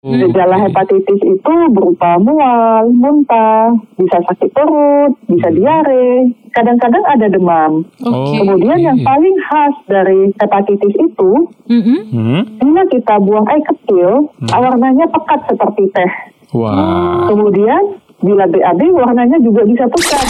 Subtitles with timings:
[0.00, 3.68] Gejala hepatitis itu berupa mual, muntah,
[4.00, 6.24] bisa sakit perut, bisa diare,
[6.56, 7.84] kadang-kadang ada demam.
[8.00, 8.40] Oke.
[8.40, 11.30] Kemudian yang paling khas dari hepatitis itu,
[11.68, 12.00] Mm-mm.
[12.16, 12.42] Hmm?
[12.56, 16.12] bila kita buang air kecil, warnanya pekat seperti teh.
[16.56, 17.28] Wah.
[17.28, 20.24] Kemudian bila BAB warnanya juga bisa pucat.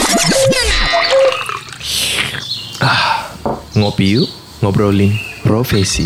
[3.79, 4.27] Ngopi yuk,
[4.67, 5.15] ngobrolin
[5.47, 6.03] profesi.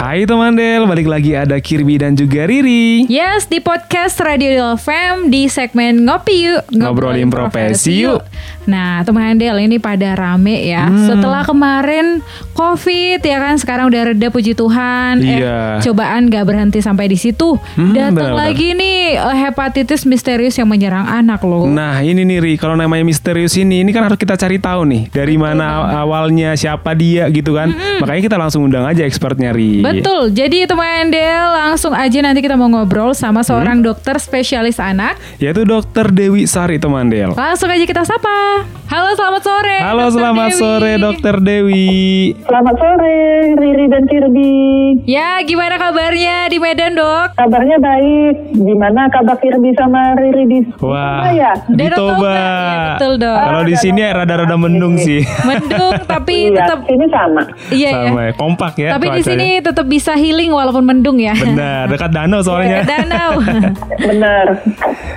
[0.00, 3.04] Hai teman Del, balik lagi ada Kirby dan juga Riri.
[3.04, 8.24] Yes, di podcast Radio Del FM di segmen Ngopi Yuk Ngobrolin profesi yuk.
[8.64, 11.04] Nah teman Del ini pada rame ya Hmm.
[11.04, 15.76] Setelah kemarin Covid ya kan Sekarang udah reda puji Tuhan Iya.
[15.76, 20.64] eh, Cobaan gak berhenti sampai di situ Hmm, Datang lagi nih eh, hepatitis misterius yang
[20.66, 24.32] menyerang anak loh Nah ini nih Ri, kalau namanya misterius ini, ini kan harus kita
[24.34, 27.68] cari tahu nih dari mana awalnya, siapa dia gitu kan.
[27.98, 29.82] Makanya kita langsung undang aja expertnya Ri.
[29.92, 35.18] Betul, jadi teman Del langsung aja nanti kita mau ngobrol sama seorang dokter spesialis anak
[35.36, 37.32] Yaitu Dokter Dewi Sari teman Del.
[37.32, 38.62] Langsung aja kita sapa.
[38.86, 39.76] Halo, selamat sore.
[39.78, 40.14] Halo, Dr.
[40.16, 40.58] selamat Dewi.
[40.58, 41.90] sore Dokter Dewi.
[42.42, 43.18] Selamat sore,
[43.54, 44.54] Riri dan Kirby.
[45.06, 47.38] Ya, gimana kabarnya di Medan, Dok?
[47.38, 48.34] Kabarnya baik.
[48.52, 51.54] Gimana kabar Kirby sama Riri di Wah, ya?
[51.64, 52.18] di Toba.
[52.18, 53.38] Toba, ya, betul, Dok.
[53.38, 55.22] Kalau di sini ya rada-rada mendung sih.
[55.46, 57.42] Mendung tapi Iya, tetap sini sama.
[57.70, 58.02] iya ya.
[58.10, 58.88] Sama ya, kompak ya.
[58.90, 61.36] Tapi di sini tetap bisa healing walaupun mendung ya.
[61.36, 62.82] Benar, dekat danau soalnya.
[62.82, 63.30] Dekat danau.
[64.08, 64.46] Bener.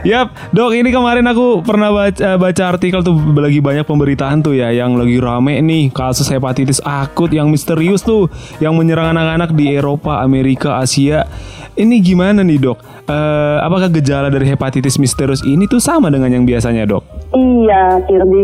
[0.04, 4.70] Yap, dok ini kemarin aku pernah baca, baca artikel tuh lagi banyak pemberitaan tuh ya
[4.76, 8.28] yang lagi rame nih kasus hepatitis akut yang misterius tuh
[8.60, 11.24] yang menyerang anak-anak di Eropa, Amerika, Asia.
[11.74, 12.78] Ini gimana nih dok?
[13.04, 17.04] Eh, apakah gejala dari hepatitis misterius ini tuh sama dengan yang biasanya dok?
[17.36, 18.44] Iya, Kirby.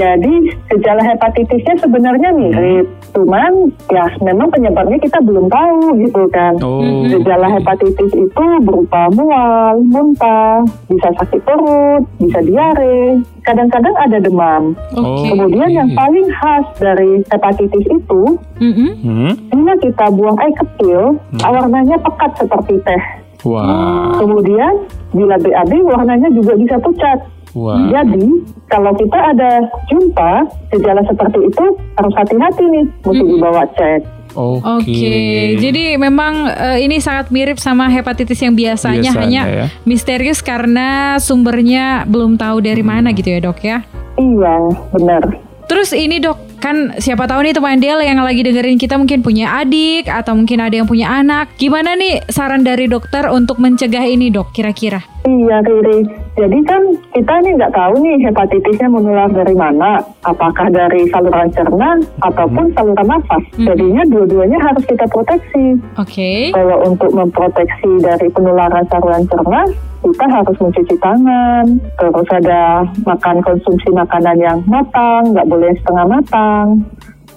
[0.00, 0.32] Jadi
[0.72, 6.54] gejala hepatitisnya sebenarnya mirip, cuman ya memang penyebabnya kita belum tahu gitu kan.
[6.60, 14.76] Oh, Gejala hepatitis itu berupa mual, muntah, bisa sakit perut, bisa diare, kadang-kadang ada demam.
[14.92, 15.32] Oke.
[15.32, 18.22] Kemudian yang paling khas dari hepatitis itu,
[18.60, 18.92] Mm-mm.
[19.02, 19.32] Hmm?
[19.52, 23.02] bila kita buang air kecil, warnanya pekat seperti teh.
[23.46, 24.74] Wah, Kemudian
[25.14, 27.22] bila BAB warnanya juga bisa pucat.
[27.66, 27.90] Wah.
[27.90, 28.24] Jadi
[28.70, 29.50] kalau kita ada
[29.90, 30.32] jumpa
[30.70, 31.64] gejala seperti itu
[31.98, 34.18] harus hati-hati nih, mesti dibawa cek.
[34.36, 34.62] Oke.
[34.62, 39.66] Oke, jadi memang eh, ini sangat mirip sama hepatitis yang biasanya, Biasanya, hanya ya.
[39.88, 43.82] misterius karena sumbernya belum tahu dari mana gitu ya dok ya.
[44.18, 44.54] Iya,
[44.94, 45.22] benar.
[45.68, 49.60] Terus ini dok, kan siapa tahu nih teman Del yang lagi dengerin kita mungkin punya
[49.60, 51.52] adik atau mungkin ada yang punya anak.
[51.60, 55.04] Gimana nih saran dari dokter untuk mencegah ini dok kira-kira?
[55.28, 56.27] Iya, Riri.
[56.38, 59.98] Jadi kan kita ini nggak tahu nih hepatitisnya menular dari mana.
[60.22, 63.42] Apakah dari saluran cerna ataupun saluran nafas.
[63.58, 65.82] Jadinya dua-duanya harus kita proteksi.
[65.98, 66.54] Oke.
[66.54, 69.66] Kalau untuk memproteksi dari penularan saluran cerna,
[70.06, 71.64] kita harus mencuci tangan.
[71.98, 76.86] Terus ada makan konsumsi makanan yang matang, nggak boleh setengah matang.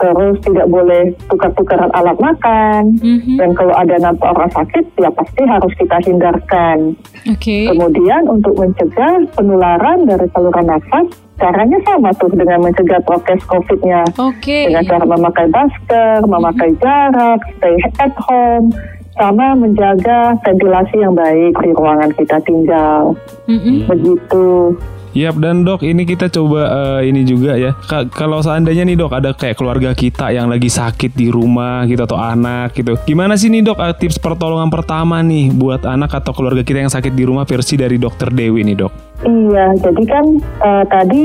[0.01, 2.97] Terus tidak boleh tukar-tukaran alat makan.
[2.97, 3.37] Mhm.
[3.37, 6.97] Dan kalau ada nampak orang sakit, ya pasti harus kita hindarkan.
[7.29, 7.69] Oke.
[7.69, 11.05] Kemudian untuk mencegah penularan dari saluran nafas,
[11.37, 14.01] caranya sama tuh dengan mencegah prokes COVID-nya.
[14.17, 14.73] Oke.
[14.73, 18.73] Dengan cara memakai masker, memakai jarak, stay at home,
[19.21, 23.13] sama menjaga ventilasi yang baik di ruangan kita tinggal.
[23.45, 23.85] Mm-mm.
[23.85, 24.73] Begitu.
[25.11, 27.75] Yap dan dok ini kita coba eh, ini juga ya.
[27.75, 32.07] Ka- kalau seandainya nih dok ada kayak keluarga kita yang lagi sakit di rumah gitu
[32.07, 32.95] atau anak gitu.
[33.03, 36.93] Gimana sih nih dok eh, tips pertolongan pertama nih buat anak atau keluarga kita yang
[36.93, 38.91] sakit di rumah versi dari dokter Dewi nih dok?
[39.21, 40.25] Iya, jadi kan
[40.63, 41.23] eh, tadi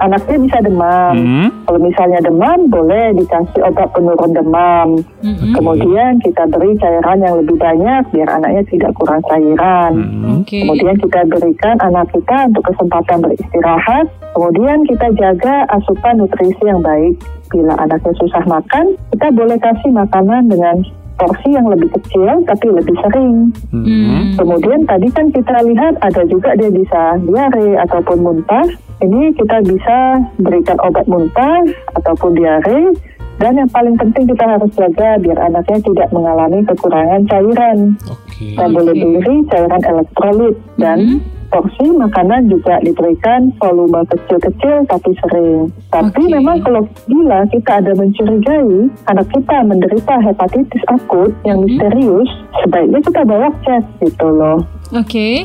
[0.00, 1.14] anaknya bisa demam.
[1.16, 1.48] Hmm?
[1.64, 4.88] Kalau misalnya demam, boleh dikasih obat penurun demam.
[5.24, 5.52] Mm-mm.
[5.56, 9.92] Kemudian kita beri cairan yang lebih banyak biar anaknya tidak kurang cairan.
[9.96, 10.40] Hmm.
[10.42, 10.62] Oke.
[10.62, 14.06] Kemudian kita berikan anak kita untuk kesempatan beristirahat.
[14.36, 17.16] Kemudian kita jaga asupan nutrisi yang baik.
[17.46, 20.82] Bila anaknya susah makan, kita boleh kasih makanan dengan
[21.16, 23.50] porsi yang lebih kecil tapi lebih sering.
[23.72, 23.84] Hmm.
[23.84, 24.24] Hmm.
[24.36, 28.66] Kemudian tadi kan kita lihat ada juga dia bisa diare ataupun muntah.
[28.96, 29.98] Ini kita bisa
[30.40, 31.60] berikan obat muntah
[32.00, 32.96] ataupun diare.
[33.36, 37.78] Dan yang paling penting kita harus jaga biar anaknya tidak mengalami kekurangan cairan.
[38.08, 45.70] Oke Kita boleh beri cairan elektrolit dan porsi makanan juga diberikan volume kecil-kecil tapi sering.
[45.92, 46.32] Tapi Oke.
[46.32, 52.30] memang kalau bila kita ada mencurigai anak kita menderita hepatitis akut yang misterius,
[52.64, 54.58] sebaiknya kita bawa cek gitu loh.
[54.92, 55.44] Oke.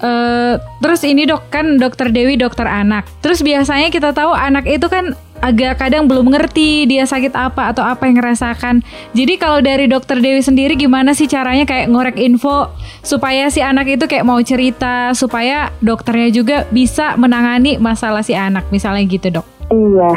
[0.00, 3.04] Eh, terus ini dok kan dokter Dewi dokter anak.
[3.20, 7.84] Terus biasanya kita tahu anak itu kan agak kadang belum ngerti dia sakit apa atau
[7.84, 8.80] apa yang ngerasakan.
[9.12, 12.72] Jadi kalau dari dokter Dewi sendiri gimana sih caranya kayak ngorek info
[13.04, 18.68] supaya si anak itu kayak mau cerita supaya dokternya juga bisa menangani masalah si anak
[18.72, 19.46] misalnya gitu dok.
[19.70, 20.10] Iya,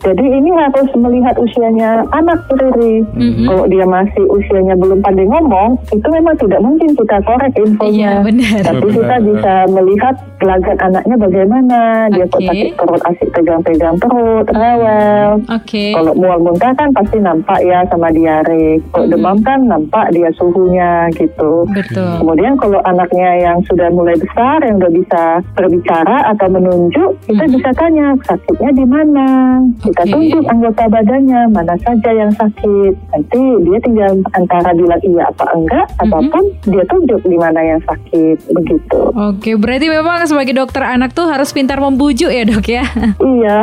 [0.00, 3.04] jadi ini harus melihat usianya anak Riri.
[3.12, 3.46] Mm-hmm.
[3.46, 8.10] Kalau dia masih usianya belum pandai ngomong, itu memang tidak mungkin kita korek Iya infonya.
[8.22, 8.60] benar.
[8.64, 9.20] Tapi Benar, kita benar.
[9.22, 11.80] bisa melihat gelagat anaknya bagaimana.
[12.10, 12.48] Dia kok Oke.
[12.48, 15.30] sakit perut, asik pegang-pegang perut, rewel.
[15.46, 15.84] Oke.
[15.92, 18.80] Kalau mual muntah kan pasti nampak ya sama diare.
[18.90, 19.12] Kalau Mhm.
[19.12, 21.68] demam kan nampak dia suhunya gitu.
[21.68, 22.08] Betul.
[22.18, 25.22] Kemudian kalau anaknya yang sudah mulai besar, yang udah bisa
[25.54, 27.52] berbicara atau menunjuk, kita Mhm.
[27.52, 29.28] bisa tanya sakitnya di mana.
[29.90, 30.12] Kita Oke.
[30.12, 32.92] tunjuk anggota badannya mana saja yang sakit.
[33.10, 36.00] Nanti dia tinggal antara bilang iya apa enggak, Mhm.
[36.00, 39.00] ataupun dia tunjuk di mana yang sakit begitu.
[39.10, 42.84] Oke, berarti memang sebagai dokter anak tuh harus pintar membujuk ya dok ya.
[43.34, 43.56] iya.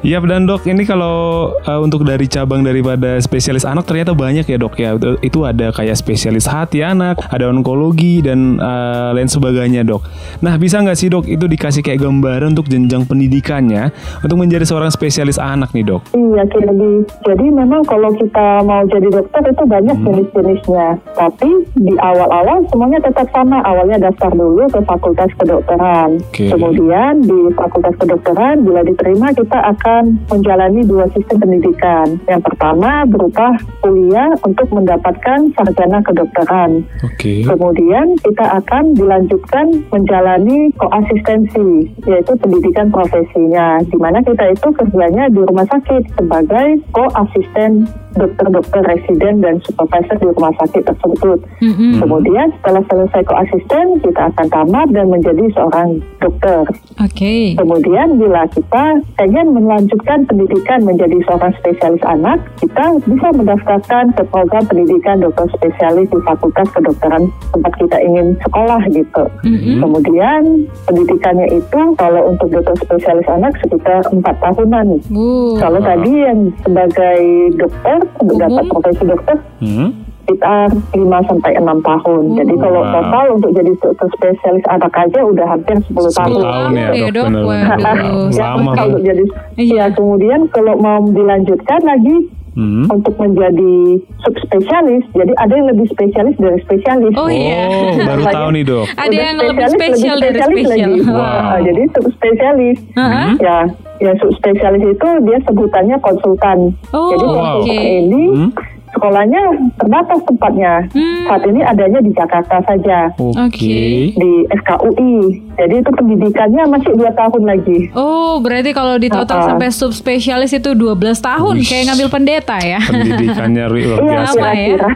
[0.00, 4.56] Iya dan dok ini kalau uh, untuk dari cabang daripada spesialis anak ternyata banyak ya
[4.56, 9.82] dok ya Itu- itu ada kayak spesialis hati anak ada onkologi dan uh, lain sebagainya
[9.82, 10.04] dok.
[10.38, 13.88] Nah bisa nggak sih dok itu dikasih kayak gambaran untuk jenjang pendidikannya
[14.20, 15.07] untuk menjadi seorang spesialis
[15.38, 16.02] anak nih dok?
[16.12, 17.04] Iya, Kirby.
[17.24, 20.06] Jadi memang kalau kita mau jadi dokter itu banyak Hmm.
[20.06, 20.88] jenis-jenisnya.
[21.16, 23.60] Tapi di awal-awal semuanya tetap sama.
[23.64, 26.20] Awalnya daftar dulu ke fakultas kedokteran.
[26.30, 26.52] Oke.
[26.52, 32.06] Kemudian di fakultas kedokteran bila diterima kita akan menjalani dua sistem pendidikan.
[32.30, 36.84] Yang pertama berupa kuliah untuk mendapatkan sarjana kedokteran.
[37.04, 37.42] Oke.
[37.44, 45.46] Kemudian kita akan dilanjutkan menjalani koasistensi, yaitu pendidikan profesinya, di mana kita itu kerjanya di
[45.46, 47.86] rumah sakit sebagai koasisten
[48.16, 51.38] dokter-dokter residen dan supervisor di rumah sakit tersebut.
[51.60, 52.00] Mm-mm.
[52.00, 56.64] Kemudian setelah selesai koasisten, kita akan tamat dan menjadi seorang dokter.
[57.02, 57.54] Oke.
[57.58, 58.84] Kemudian bila kita
[59.20, 66.08] pengen melanjutkan pendidikan menjadi seorang spesialis anak, kita bisa mendaftarkan ke program pendidikan dokter spesialis
[66.08, 69.24] di Fakultas Kedokteran tempat kita ingin sekolah gitu.
[69.44, 69.78] Mm-mm.
[69.84, 70.42] Kemudian
[70.88, 74.86] pendidikannya itu kalau untuk dokter spesialis anak sekitar empat tahunan.
[75.12, 75.56] Uh.
[75.58, 77.20] Kalau tadi yang sebagai
[77.58, 78.72] dokter untuk dapat Umum?
[78.72, 79.90] profesi dokter Hmm?
[80.20, 82.22] sekitar 5 sampai 6 tahun.
[82.36, 82.92] Jadi kalau Wow.
[82.92, 86.30] total untuk jadi dokter spesialis anak aja udah hampir 10 tahun.
[86.30, 87.64] 10 tahun ya dok, bener, Waduh.
[87.72, 88.04] bener.
[88.30, 89.02] Ya, Lama kalau dok.
[89.02, 89.24] jadi
[89.56, 89.74] Iya.
[89.74, 92.16] ya kemudian kalau mau dilanjutkan lagi
[92.50, 92.90] Hmm?
[92.90, 97.14] untuk menjadi subspesialis, jadi ada yang lebih spesialis dari spesialis.
[97.14, 97.70] Oh iya.
[97.70, 98.86] Oh baru tahu nih dok.
[98.90, 100.90] Ada Udah yang lebih spesialis, spesial dari spesialis spesial.
[100.90, 101.00] lagi.
[101.06, 101.22] Wow.
[101.22, 102.78] Nah, jadi subspesialis.
[102.92, 103.28] Heeh.
[103.38, 103.58] Ya,
[103.98, 106.72] ya subspesialis itu dia sebutannya konsultan.
[106.94, 107.86] Oh, jadi konsultan oke.
[108.06, 108.50] ini Hmm?
[108.92, 109.42] Sekolahnya
[109.76, 110.74] terbatas tempatnya.
[110.90, 111.24] Hmm.
[111.26, 112.98] Saat ini adanya di Jakarta saja.
[113.16, 113.36] Oke.
[113.48, 114.14] Oke.
[114.14, 115.14] di FKUI.
[115.58, 117.78] Jadi itu pendidikannya masih dua tahun lagi.
[117.92, 119.48] Oh, berarti kalau di total Uh-uh.
[119.54, 121.66] sampai subspesialis itu 12 tahun Wih.
[121.66, 122.78] kayak ngambil pendeta ya.
[122.78, 124.38] Pendidikannya luar Iya, biasa.
[124.38, 124.88] Lama ya.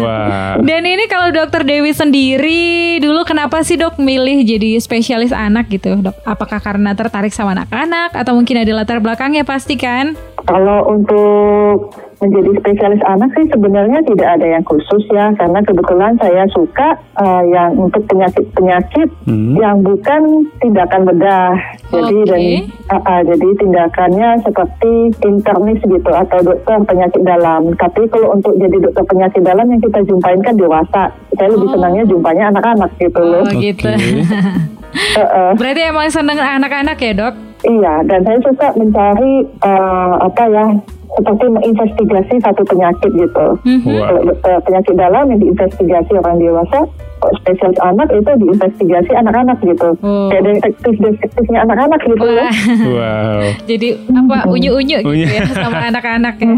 [0.00, 0.52] Wah.
[0.62, 2.64] Dan ini kalau dokter Dewi sendiri
[2.98, 6.16] dulu kenapa sih dok milih jadi spesialis anak gitu dok?
[6.24, 10.16] Apakah karena tertarik sama anak-anak atau mungkin ada latar belakangnya pasti kan?
[10.46, 16.48] Kalau untuk menjadi spesialis anak sih sebenarnya tidak ada yang khusus ya karena kebetulan saya
[16.48, 19.58] suka eh, yang untuk penyakit-penyakit Hmm.
[19.58, 20.22] yang bukan
[20.58, 21.52] tindakan bedah.
[21.90, 22.28] Jadi Oke.
[22.28, 22.40] dan
[22.88, 27.74] ah, ah, jadi tindakannya seperti internis gitu atau dokter penyakit dalam.
[27.74, 31.02] Tapi kalau untuk jadi dokter penyakit dalam yang kita jumpain kan dewasa.
[31.36, 31.74] Saya lebih Oh.
[31.74, 33.42] senangnya jumpanya anak-anak gitu loh.
[33.42, 33.88] Oh gitu.
[34.96, 35.50] Eh, eh.
[35.52, 37.34] Berarti emang seneng anak-anak ya dok?
[37.60, 40.64] Iya, dan saya suka mencari eh, apa ya,
[41.16, 43.46] seperti menginvestigasi satu penyakit gitu.
[43.64, 43.88] Mhm.
[43.88, 46.80] Kalau dokter penyakit dalam yang diinvestigasi orang dewasa,
[47.16, 49.88] kalau spesialis anak itu diinvestigasi anak-anak gitu.
[50.04, 50.28] Oh.
[50.28, 52.44] Kayak detektif-detektifnya anak-anak gitu ya.
[52.44, 52.54] Wah,
[52.86, 53.40] Wow.
[53.70, 56.54] jadi apa unyu-unyu gitu ya sama anak-anak ya.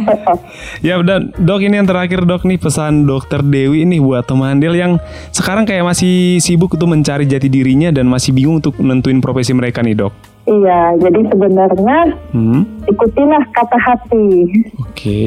[0.82, 4.74] Ya dan dok ini yang terakhir dok nih pesan dokter Dewi ini buat teman Del
[4.74, 4.98] yang
[5.30, 9.80] sekarang kayak masih sibuk untuk mencari jati dirinya dan masih bingung untuk nentuin profesi mereka
[9.86, 10.27] nih dok.
[10.48, 11.98] Iya, jadi sebenarnya
[12.32, 14.28] Hmm, ikutilah kata hati.
[14.80, 15.22] oke.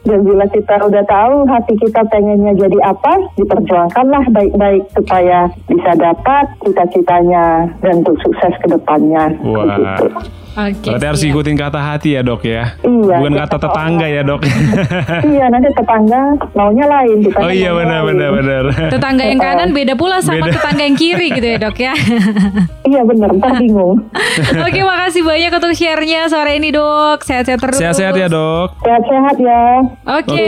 [0.00, 6.48] Dan bila kita udah tahu hati kita pengennya jadi apa, diperjuangkanlah baik-baik supaya bisa dapat
[6.64, 9.28] cita-citanya dan untuk sukses ke depannya.
[9.44, 9.68] Wah.
[9.68, 10.06] Begitu.
[10.50, 10.90] Oke.
[10.90, 11.30] Berarti harus siap.
[11.30, 12.74] ikutin kata hati ya dok ya.
[12.82, 14.40] Iya, Bukan kita kata tetangga ya dok.
[15.30, 16.20] iya, nanti tetangga
[16.58, 17.18] maunya lain.
[17.46, 18.08] oh iya benar lain.
[18.10, 18.62] benar benar.
[18.90, 20.58] Tetangga yang kanan beda pula sama Beda.
[20.58, 21.94] tetangga yang kiri gitu ya dok ya.
[22.90, 24.02] Iya benar, ntar bingung.
[24.66, 27.22] Oke makasih banyak untuk share-nya sore ini dok.
[27.22, 27.78] Sehat-sehat terus.
[27.78, 28.74] Sehat-sehat ya dok.
[28.82, 29.62] Sehat-sehat ya.
[30.18, 30.42] Oke.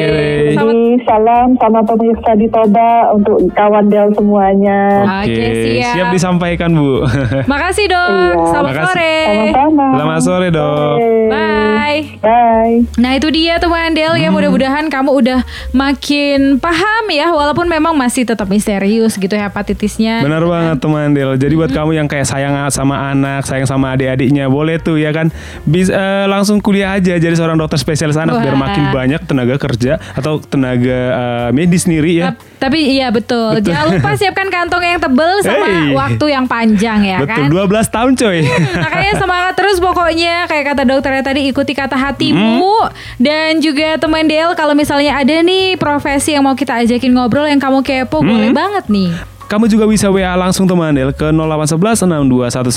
[0.50, 5.06] Selamat Jadi salam sama pemirsa di Toba untuk kawan Del semuanya.
[5.22, 5.46] Oke,
[5.78, 5.94] siap.
[5.94, 7.06] siap disampaikan bu.
[7.46, 8.10] Makasih dok.
[8.10, 8.42] Iya.
[8.50, 8.86] Selamat Makasih.
[8.90, 9.14] sore.
[9.22, 9.91] Sama-sama.
[9.92, 10.96] Selamat sore dok.
[11.28, 12.16] Bye.
[12.24, 12.88] Bye.
[12.96, 15.44] Nah itu dia teman Del ya mudah-mudahan kamu udah
[15.76, 20.24] makin paham ya walaupun memang masih tetap misterius gitu hepatitisnya.
[20.24, 21.36] Benar banget teman Del.
[21.36, 25.28] Jadi buat kamu yang kayak sayang sama anak, sayang sama adik-adiknya, boleh tuh ya kan.
[25.68, 28.72] Bisa eh, langsung kuliah aja jadi seorang dokter spesialis anak biar Wah.
[28.72, 32.32] makin banyak tenaga kerja atau tenaga eh, medis sendiri ya.
[32.62, 33.58] Tapi iya betul.
[33.58, 35.90] Jangan lupa siapkan kantong yang tebel sama Hey.
[35.92, 37.66] waktu yang panjang ya Betul, kan.
[37.74, 38.38] 12 tahun coy.
[38.84, 42.86] Makanya semangat terus pokoknya kayak kata dokternya tadi ikuti kata hatimu
[43.18, 47.58] dan juga teman Del kalau misalnya ada nih profesi yang mau kita ajakin ngobrol yang
[47.58, 49.10] kamu kepo boleh banget nih.
[49.44, 52.08] Kamu juga bisa WA langsung teman Del ke 0811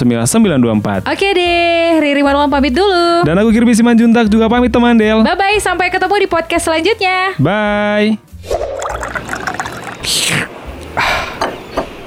[0.03, 1.07] 6219924.
[1.07, 3.23] Oke deh, Riri Marwan pamit dulu.
[3.23, 5.21] Dan aku Kirby Simanjuntak juga pamit teman Del.
[5.21, 7.37] Bye bye, sampai ketemu di podcast selanjutnya.
[7.37, 8.34] Bye.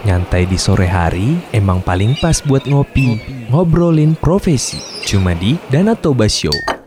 [0.07, 3.19] Nyantai di sore hari emang paling pas buat ngopi.
[3.51, 4.79] Ngobrolin profesi.
[5.03, 6.78] Cuma di Danatoba Show.